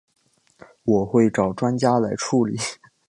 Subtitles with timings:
[0.83, 2.57] 我会找专家来处理